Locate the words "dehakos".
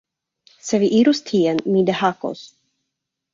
1.91-2.43